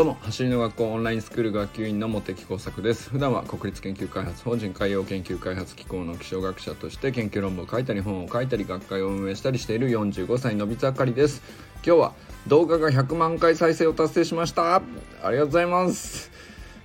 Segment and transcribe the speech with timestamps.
[0.00, 3.10] どうも走りの学校オンラインスクール学級委員の茂木耕作です。
[3.10, 11.42] 普段は国立研究開発法人海洋研究開発機構の気象学者として研究論文を書いたり本を書いたり学会を運営したりしている45歳のびつあかりです。
[11.84, 12.12] 今日は
[12.46, 14.76] 動画が100万回再生を達成しました。
[14.76, 14.80] あ
[15.24, 16.30] りがとうございます。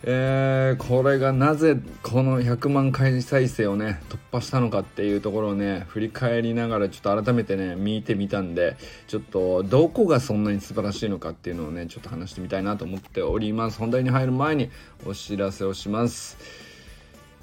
[0.08, 8.78] えー、これがなぜこの100万回再生をね突破したのかっていうところをね振り返りながらちょっと改めてね見てみたんで
[9.08, 13.80] ちょっとどこがそんなに素晴らしいのかっていうのをねちょっと話してみたいなと思っております。
[13.80, 14.70] 本題に入る前に
[15.08, 16.65] お知らせをします。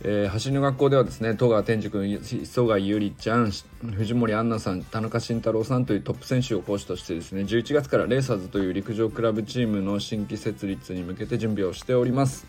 [0.05, 12.47] えー、走りの学校ではですね戸川天竺君磯貝ゆりちゃん藤森杏奈さん田中慎太郎さんというトップ選手を講師としてですね11月からレーサーズという陸上クラブチームの新規設立に向けて準備をしております。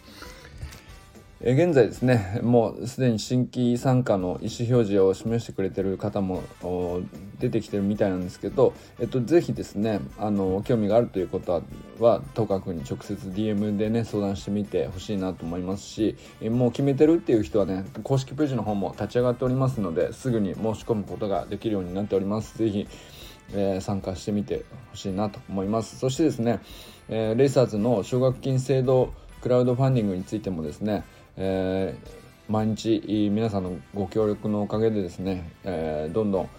[1.46, 6.42] え現在ですねもうすでに新規参加の意思表示を示してくれてる方も
[7.38, 11.62] 出てきてるみたいなんですけど、えっと、ぜひですねあの興味があるということ
[12.00, 22.58] はとかくに直接 DM でね相談してみてほしいなと思いますしもう決めてるっていう人はね公式ページの方も立ち上がっておりますのですぐに申し込むことができるようになっております。
[22.58, 22.88] ぜひ、
[23.54, 26.00] えー、参加してみてほしいなと思います。
[26.00, 26.62] そしてですね、
[27.10, 31.04] えー、レイサーズの奨学金制度クラウドファンディングについてもですね
[31.38, 36.50] えー、毎日皆さんのご協力のおかげでですね、えー、どんどん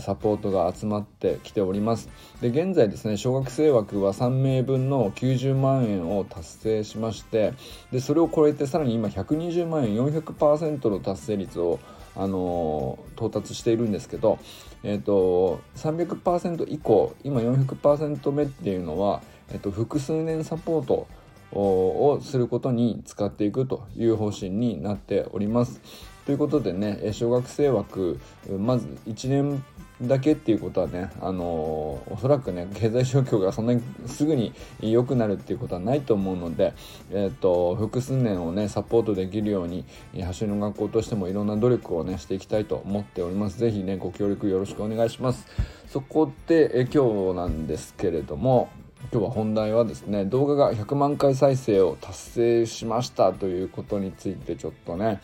[0.00, 2.10] サポートが集まってきております。
[2.42, 7.54] で現在ですね小学生枠は3名分の90万円を達成しまして
[7.90, 11.80] でそれを超えてさらに今120万円400%の達成率を
[12.14, 14.38] あのー、到達しているんですけど、
[14.82, 21.06] えーと、300%以降今400%目っていうのは、えーと複数年サポート
[21.52, 25.80] をすることに使っていくという方針になっております。
[26.24, 28.20] ということでね小学生枠
[28.58, 29.64] まず1年
[30.02, 36.74] だけっていうことはね、あのおそらくね経済状況がそんなにすぐに良くなるっていうことはないと思うので、
[37.10, 39.84] えーと、複数年をねサポートできるように
[40.24, 43.58] 走りの学校としてもいろんな努力をねしていきたいと思っております。
[43.58, 45.46] 是非ねご協力よろしくお願いします。
[45.86, 48.70] そこでえ今日なんですけれども
[49.10, 55.20] 今日は本題はですね動画が100万回再生を達成しましたということについてちょっとね、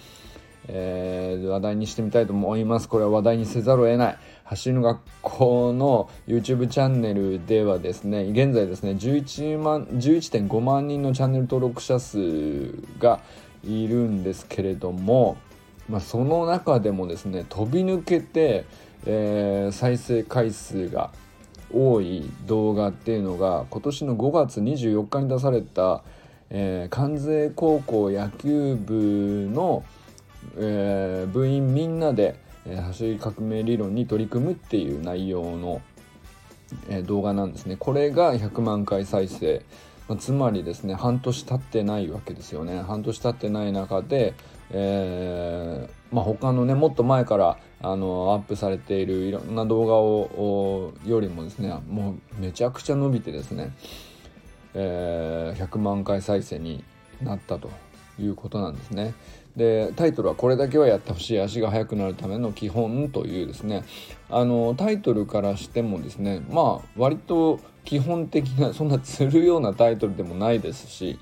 [0.67, 2.89] えー、話題にしてみたいと思います。
[2.89, 4.19] これは話題にせざるを得ない。
[4.45, 13.21] 走りの学校の YouTube チャンネルではですね現在ですね11万11.5万人のチャンネル登録者数が
[13.63, 15.37] いるんですけれども、
[15.89, 18.65] まあ、その中でもですね飛び抜けて、
[19.07, 21.11] えー、再生回数が
[21.73, 26.03] 多い動画っていうのが今年の5月24日に出された、
[26.51, 29.85] えー、関西高校野球部の、
[30.57, 35.83] えー、部員みんなで、えー、走り革命理論に取り組むっていう内容の、
[36.89, 37.77] えー、動画なんですね。
[37.77, 39.63] これが100万回再生、
[40.09, 42.81] ま、つまりですね半年経ってないわけですよね。
[42.81, 44.35] 半年経ってない中で、
[44.71, 53.73] えーまあ、他のねもっと前からあのアップされているいろんな動画をよりもですねもうめちゃくちゃ伸びてですね、
[54.75, 56.85] えー、100万回再生に
[57.23, 57.71] なったと
[58.19, 59.15] いうことなんですね。
[59.57, 63.83] でタイトルは「これだけはやってほしい足が速くなるための基本」というですね
[64.31, 71.19] あのタイトルからしてもですねまあ割と基本的なそんな釣るようなタイトルでもないですし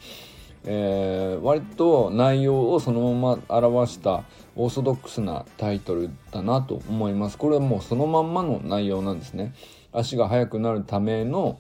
[0.67, 4.25] えー、割と内容をそのまま表した
[4.57, 7.39] オーソドックスなタイトルだなと思います。
[7.39, 9.55] これはもうそのまんまの内容なんですね。
[9.93, 11.59] 足が速くなるための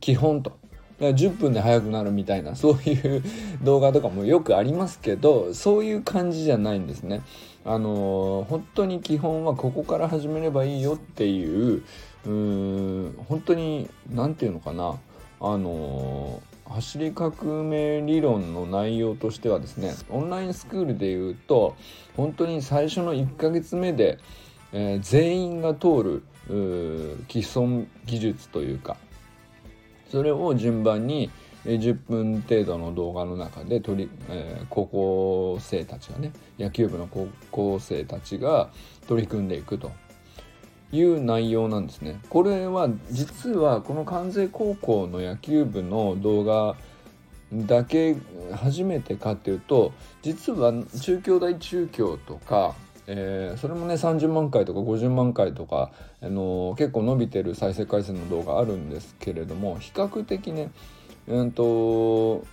[0.00, 0.58] 基本と。
[0.98, 3.22] 10分で速くなるみたいな そういう
[3.62, 7.22] 動画とかもよくありますけどそういう感じじゃないんですね。
[7.64, 11.82] あのー、本当に基本はここから始めればいいよっていう
[12.26, 14.96] うーん本当に何て言うのかな
[15.40, 21.76] あのー走り革命理論の内容としてはですねオンラインスクールでいうと
[22.16, 24.18] 本当に最初の1ヶ月目で、
[24.72, 26.22] えー、全員が通る
[27.28, 28.96] 既存技術というか
[30.10, 31.30] それを順番に
[31.64, 38.70] 10分程度の動画の中で取り、えー、高校生たちがね野球部の高校生たちが
[39.06, 39.92] 取り組んでいくと。
[40.92, 42.20] いう内容なんですね。
[42.28, 46.76] これは実はこの関西高校の野球部の動画
[47.52, 48.16] だけ
[48.54, 49.92] 初めてかっていうと
[50.22, 52.74] 実は中京大中京とか、
[53.06, 55.90] えー、それもね30万回とか50万回とか、
[56.20, 60.70] あのー、結構伸びてる再生回数の動画あるんですけれども比較的ね
[61.26, 62.44] うんと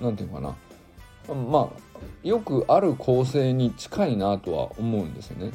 [0.00, 0.54] 何て言うかな
[1.34, 1.88] まあ
[2.22, 5.52] よくある構成に近いなとは思うんですよね。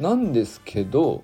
[0.00, 1.22] なんですけど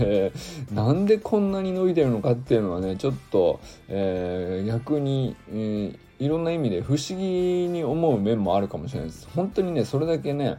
[0.72, 9.28] なんでこんなに伸びてるのかっていうのはねちょっと、えー、逆に、えー、いろんな意味で不思議に思う面もあるかもしれないです。
[9.34, 10.58] 本当にねそれだけね、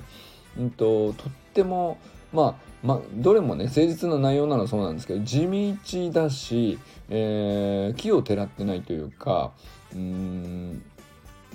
[0.58, 1.98] うんと、とっても
[2.34, 9.52] まあまあ、どれもね誠実な内容なのそうなんですけど地道だし、えー、木をてらってないというか
[9.94, 10.82] うん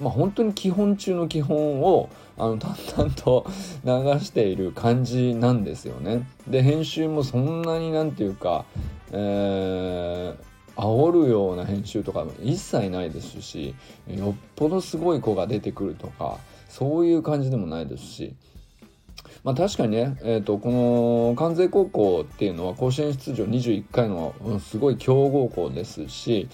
[0.00, 3.46] まあ本当に基本中の基本をあの淡々と
[3.84, 6.26] 流している感じなんですよね。
[6.48, 8.64] で編集もそんなになんていうか、
[9.12, 13.74] えー、煽るような編集とか一切ないですし
[14.08, 16.38] よっぽどすごい子が出てくるとか
[16.68, 18.34] そういう感じでもないですし。
[19.42, 26.48] まあ、確かにね、えーと、この関西高校っていうのは甲子園出場21回のすごい強豪校ですし、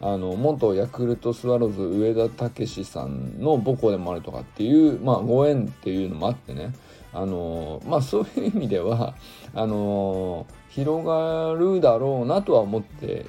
[0.00, 6.72] あの元ヤクルトスワローズ上田武史さんの母校でもあるとかっていう、まあ、ご縁っていうのもあってね。
[7.12, 9.14] あのまあそういう意味では
[9.54, 13.24] あの広がるだろうなとは思って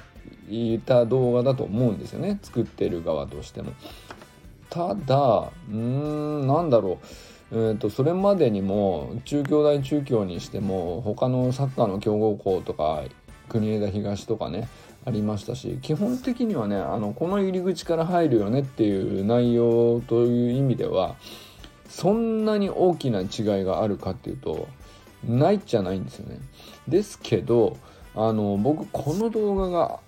[0.50, 2.38] いた動画だと思うんですよね。
[2.42, 3.72] 作ってる側としても。
[4.68, 7.06] ただうんなんだろう。
[7.50, 13.04] えーと、それまでにも中京大中京にしても他のサッカーの強豪校とか
[13.48, 14.68] 国枝東とかね
[15.04, 21.16] ありましたし基本的にはねあのこの入り口から入るよねっていう内容という意味では
[21.88, 24.68] そんなに大きな違いがあるかっていうと
[25.24, 26.38] ないじゃないんですよね。
[26.86, 27.76] ですけど
[28.14, 30.00] あの僕この動画が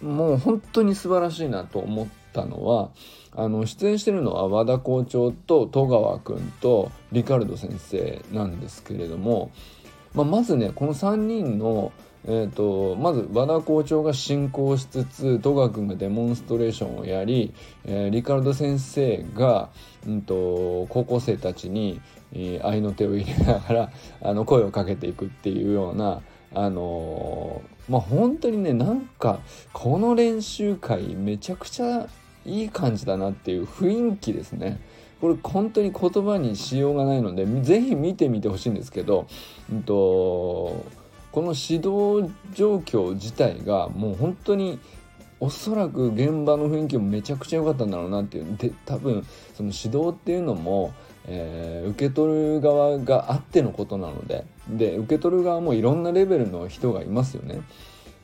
[0.00, 2.90] もう本当に素晴らしいなと思ったのは
[3.34, 9.50] あの出演してるのは和田校長と戸川君とリカルド先生なんですけれども、
[10.14, 11.92] まあ、まずねこの3人の
[12.24, 17.52] えーと、まず和田校長が進行しつつ戸川君がデモンストレーションをやり、
[17.84, 19.70] えー、リカルド先生が、
[20.06, 22.00] うんと、高校生たちに、
[22.32, 23.90] えー、愛の手を入れながら
[24.22, 26.22] あの声をかけていくっていうような
[26.54, 29.40] あのー、まあ本当にねなんか
[29.72, 32.06] この練習会めちゃくちゃ
[32.44, 34.80] いい感じだなっていう雰囲気ですね。
[35.20, 39.28] これ本当に言葉にしようがないので是非見てみてほしいんですけど、
[39.70, 40.84] うんと
[41.32, 44.78] この指導状況自体がもう本当に
[45.40, 50.94] おそらく現場の雰囲気もめちゃくちゃ良かったんだろうなっていうで多分その指導っていうのも、
[51.26, 57.62] えー、受け取る側があってのことなのでで受け取る側もいろんなレベルの人がいますよね。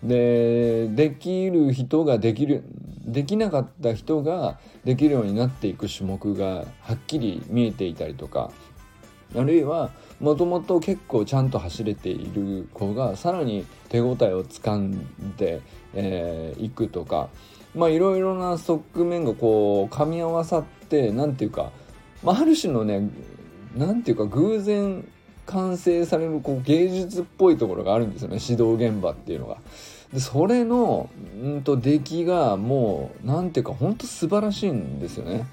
[0.03, 2.63] でできる人ができる
[3.05, 8.53] できなかった人ができるようになっていく種目がはっきり見えていたりとか
[9.37, 9.91] あるいは
[10.21, 15.61] もともと結構ちゃんと走れている子がさらに手応えをつかんでい、
[15.95, 17.29] えー、くとか
[17.75, 21.71] まあいろいろな側面がこう噛み合わさって何て言うか、
[22.23, 23.11] まあ、ある種のね
[23.77, 25.07] 何て言うか偶然
[25.47, 29.59] 完成されるこう芸術っぽいところがあるんですよね指導現場っていうのが。
[30.13, 31.11] でそれの
[31.43, 35.47] んと出来がもう何ていうかほんと素晴らしいんですよね。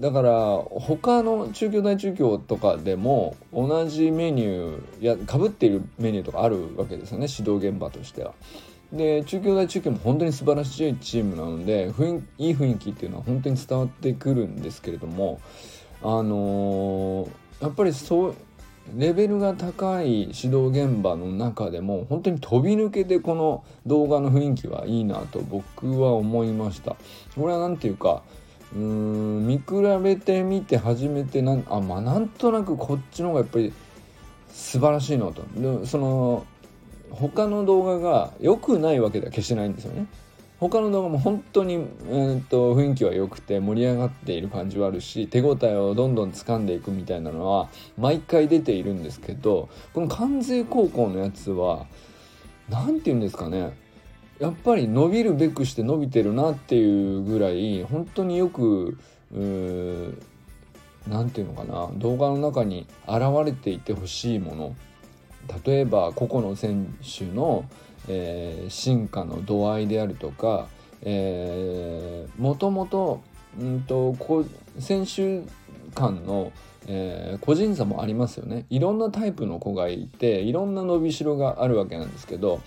[0.00, 8.32] だから他の中京大中京とかでも同じメニューやかぶっているメニューとかあるわけですよね指導現場としては。
[8.92, 15.40] で中京大中京も本当に素晴らしいチームなので雰いい雰囲気っていうのは本当に伝わってくるんですけれども
[16.02, 18.34] あのー、やっぱりそう
[18.96, 26.96] レベルが高い指導現場の中でも本当に飛び抜けてこの動画の雰囲気はいいなと僕は思いました。
[27.36, 28.22] これは何ていうか
[28.74, 29.64] うん見比
[30.02, 33.72] べてみて初めてなんあまあなんとなくこっちの方がやっぱり
[34.52, 36.46] 素晴らしいのとでその
[37.10, 40.06] 他の動画が良くないわけでは決してないんですよね。
[40.60, 51.86] 他の動画も本当に、えーと、雰囲気は良くて盛り上がっている感じはあるし手応えをどんどん掴んでいくみたいなのは毎回出ているんですけどこの関西高校のやつは
[52.68, 53.72] 何て言うんですかね
[54.40, 58.96] やっぱり伸びるべくして伸びてるなっていうぐらい本当によく
[61.08, 64.74] 何て言うのかな動画の中に現れていてほしいもの。
[65.64, 67.68] 例えば個々の選手の、
[68.08, 70.68] えー、進化の度合いであるとか、
[71.02, 73.22] えー、もともと
[73.60, 74.14] んと
[74.78, 75.42] 選手
[75.94, 76.52] 間の、
[76.86, 78.64] えー、個人差もありますよね。
[78.70, 82.60] いろんなタイプの子がいていろんな伸びしろがあるわけなんですけど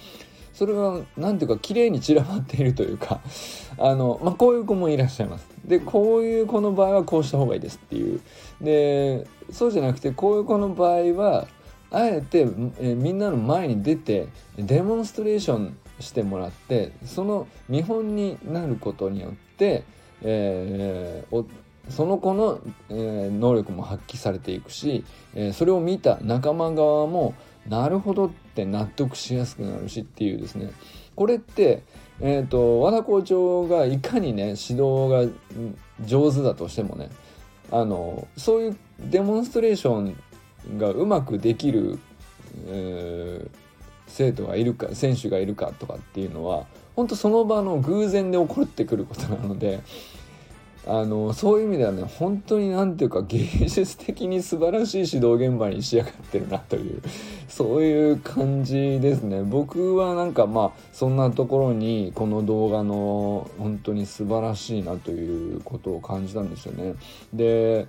[0.54, 3.22] それが何ていうか綺麗に散らばっているというか
[3.78, 5.48] あの、まあ、こういう子もいらっしゃいます。
[5.66, 8.20] でこういう子の場合はこうした方がいいですっていう
[8.62, 11.48] でそうじゃなくてこういう子の場合は
[11.90, 12.48] あえて、
[12.82, 19.84] えみんなの前に出てデモンストレーションしてもらってその見本になることによって、
[20.24, 21.46] えー、
[21.90, 25.06] その子の、えー、能力も発揮されていくし、
[25.36, 27.36] えー、それを見た仲間側も
[27.68, 30.72] なるほどって納得しやすくなるしっていうですね。
[31.16, 31.84] これって、
[32.22, 35.26] えーと、和田校長がいかにね指導が
[36.06, 37.10] 上手だとしてもね
[37.72, 42.00] あのそういうデモンストレーションがうまくできる、
[42.68, 43.50] えー、
[44.08, 49.82] 生徒がいるか選手がいるかとかっていうのは本当その場の偶然で起こってくることなので
[50.86, 57.02] あのそういう意味ではね本当に何ていうか芸術的に素晴らしい指導現場に仕上がってるなという
[57.48, 66.96] そういう感じですね僕はなんかまあそんなところにこの動画の本当に素晴らしいなということを感じたんですよね。
[67.34, 67.88] で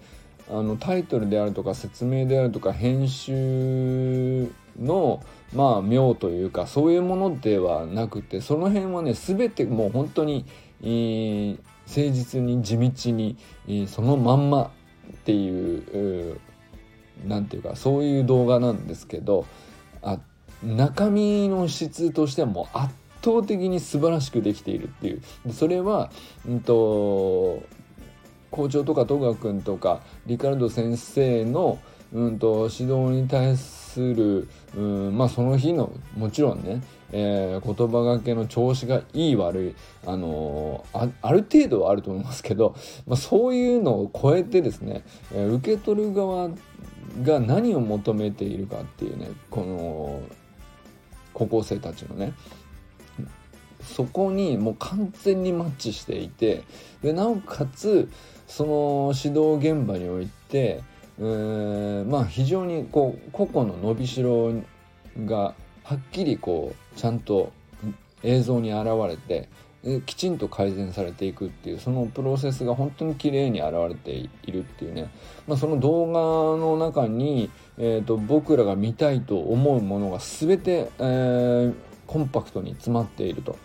[0.48, 5.22] あのタイトルであるとか説明であるとか編集の
[5.54, 10.44] まあ妙というかそういうものではなくてその辺はね全てもう本当に、
[10.82, 13.36] えー誠実に地道に、
[13.88, 14.70] そのまんま
[15.12, 16.40] っていう
[17.26, 19.46] 何て言うかそういう動画なんですけど
[20.02, 20.18] あ
[20.62, 25.22] 中身の質としてはもう圧倒的に素晴らしくできているっていう。
[25.52, 26.10] それは、
[26.46, 27.62] うんと、
[28.50, 31.78] 校長とか戸川君とかリカルド先生の、
[32.12, 36.82] うんと指導に対する、するうん、まあその日のもちろんね
[37.16, 39.74] えー、言葉がけの調子がいい悪い、
[40.04, 42.74] あのー、ある程度はあると思いますけど、
[43.06, 46.50] まあ、そういうのを超えてですね、えー、受け取る側
[47.22, 50.22] が何を求めているかっていうねこの
[51.32, 52.32] 高校生たちのね
[53.84, 56.64] そこにもう完全にマッチしていて
[57.00, 58.10] でなおかつ
[58.48, 60.82] その指導現場において、
[61.18, 64.52] まあ非常にこう個々の伸びしろ
[65.24, 65.54] が
[65.84, 67.52] はっきりこうちゃんと
[68.22, 69.48] 映像に現れて
[70.06, 75.10] きちんと改善されていくっていうそのプロセスが本当に綺麗に現れているっていうね、
[75.46, 81.74] まあ、その動画の中に、えーと、僕らが見たいと思うものが全て、えー、
[82.06, 83.58] コンパクトに詰まっていると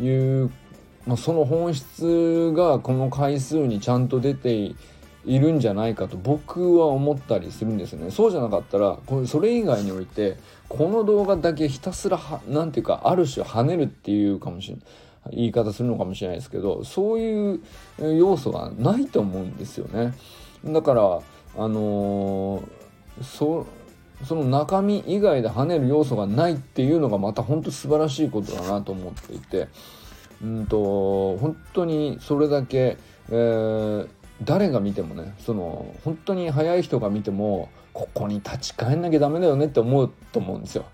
[0.00, 0.08] い
[0.44, 0.50] う、
[1.06, 4.74] まあ、その本質がこの回数にちゃんと出てい
[5.26, 8.10] いるんじゃないかと僕は思ったりするんですね。
[8.10, 10.36] そうじゃなかったらこれそれ以外において
[10.68, 14.84] この動画だけひたすら何ていうかある種跳ねるっていうかもしれない
[15.32, 17.60] 言い方するのかもしれないですけどそういう
[17.98, 20.14] 要素はないと思うんですよね。
[20.64, 21.02] だから
[21.56, 23.66] あのー、そ
[24.24, 29.68] その中身以外で跳ねる要素がないっていうのがまた本当素晴らしいことだなと思っていて。
[30.42, 32.98] うんと本当にそれだけ、
[33.30, 34.08] えー、
[34.42, 40.84] 誰が見てもねその本当に速い人が見てもここに立ち返んなきゃダメだよねって思うと思うんですよ。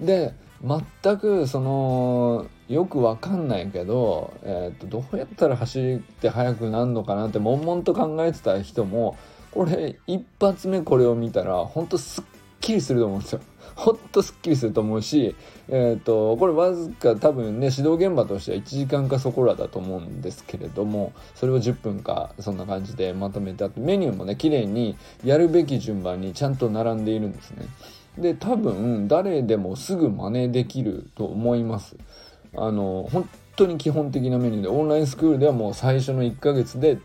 [0.00, 0.32] で
[0.62, 9.16] 全くそのよくわかんないけど、えーと、どうやったら走って速くなるのかなって悶々と考えてた人も
[9.50, 12.24] これ一発目これを見たら本当すっ
[12.60, 13.40] きりすると思うんですよ。
[13.80, 15.34] ほんとすっきりすると思うし、
[15.68, 27.64] えーと、これわずか多分ね指導現場としては1時間かそこらだと思うんですけれどもそれを10分かそんな感じでまとめてあってメニューもね綺麗にやるべき順番にちゃんと並んでいるんですね。
[28.18, 31.96] で多分誰でもすぐ真似できると思います。
[32.54, 36.98] あの本当に基本的なメニューでオンラインスクールではもう最初の1ヶ月で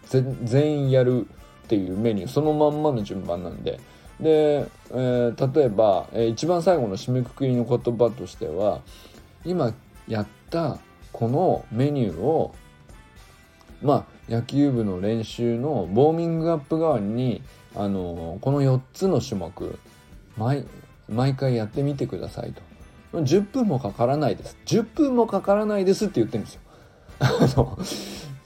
[0.43, 1.25] 全員やる
[1.65, 3.79] っていうメニューそのまんまの順番なんで。
[4.19, 8.81] で、えー、例えば、えー、一番最後の締めくくりの言葉としては
[9.43, 9.73] 今
[10.07, 10.77] やった
[11.11, 12.55] このメニューを
[13.81, 17.41] まあ野球部の練習のウォーミングアップ代わりに、
[17.75, 19.79] あのー、この4つの種目
[20.37, 20.65] 毎
[21.07, 22.61] 毎回やってみてくださいと
[23.19, 26.61] 10分もかからないです10分もかからないですって言ってるんですよ。
[27.19, 27.77] あの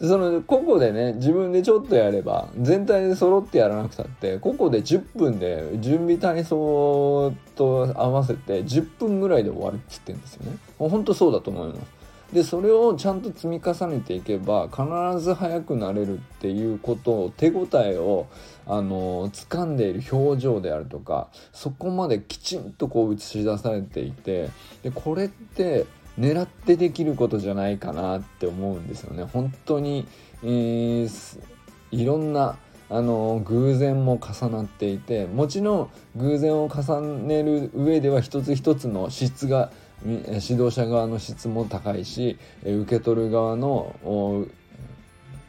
[0.01, 10.57] その個々でね自分でちょっとやれば全体で揃ってやらなくたって個々で10分で準備体操と合わせて10分ぐらいで終わるって言ってるんですよね。
[10.77, 11.99] 本当そうだと思います。
[12.33, 14.83] でそれをちゃんと積み重ねていけば必
[15.19, 18.27] ず速くなれるっていうことを手応えを
[18.67, 24.49] あの掴んでいる表情であるとかそこまできちんとこう映し出されていて
[24.83, 25.87] でこれって
[26.17, 29.23] 狙ってできることじゃないかなって思うんですよね。
[29.23, 30.07] 本当に、
[30.43, 31.47] えー、
[31.91, 32.57] いろんな
[32.89, 39.71] あの偶然も重なっていてもちろん偶然を重ねる上では一つ一つの質が
[40.03, 43.95] 指導者側の質も高いし受け取る側の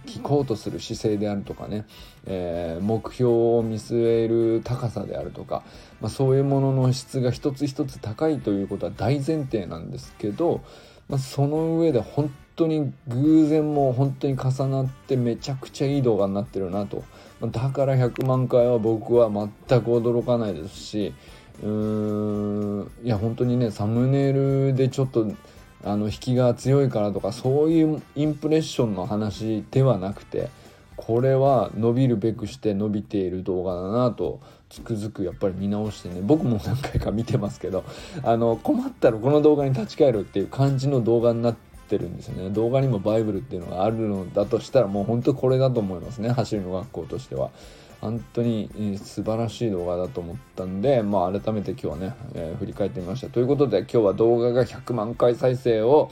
[0.07, 1.85] 聞こうとする姿勢であるとかね、
[2.27, 5.63] えー、目標を見据える高さであるとか、
[6.01, 10.63] まあ、そういうものの質が一つ一つ高いということは大前提なんですけど、
[11.09, 17.05] まあ、その上で本当に偶然も本当に重なってめちゃくちゃいい動画になってるなと。
[17.43, 19.49] だから100万回は僕は全
[19.83, 21.15] く驚かないですし、
[21.63, 25.27] うーんいや本当にねサムネイルでちょっと
[25.85, 30.51] あの引きが強いからとかそういうインプレッションの話ではなくて
[30.97, 36.21] これは伸びるべくして伸びている動画だなとつくづくやっぱり見直してね。
[36.23, 37.85] 僕も何回か見てますけど
[38.23, 41.57] あの困ったらこの動画に立ち返るっていう感じの動画になっ
[41.89, 42.51] てるんですよね。
[42.51, 46.29] 動画にもバイブルっていうのがあるのだとしたらもう本当これだと思いますね。
[46.31, 47.51] 走りの学校としては。
[48.01, 53.29] 本当に素晴らしい動画だと思ったんで、まあ、改めて今日はね、えー、振り返ってみました。
[53.29, 56.11] ということで今日は動画が100万回再生を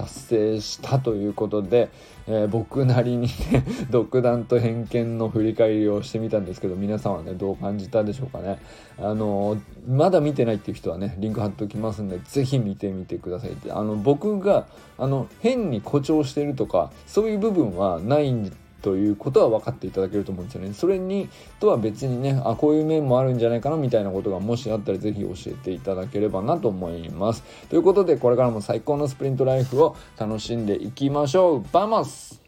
[0.00, 1.90] 達成したということで、
[2.26, 8.58] えー、僕なりにね 独断と偏見の振り返りをしてみたんですけど皆さんはねどう感じたでしょうかね
[8.98, 20.72] あのまだ見てないっていう人はねリンク貼っておきますんで是非見てみてくださいってあの僕があの変に誇張してるとかそういう部分はないんでということは分かっていただけると思うんですよね。
[20.72, 27.42] それとは別にねあこういう面もあるんじゃないかなみたいなことがもしあったら是非教えていただければなと思います。
[27.68, 31.64] ということでこれからも最高のスプリントライフを楽しんでいきましょう。
[31.72, 32.39] バモス